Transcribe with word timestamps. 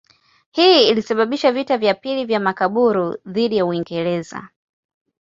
Hii 0.51 0.89
ilisababisha 0.89 1.51
vita 1.51 1.77
vya 1.77 1.93
pili 1.93 2.25
vya 2.25 2.39
Makaburu 2.39 3.17
dhidi 3.25 3.57
ya 3.57 3.65
Uingereza. 3.65 4.47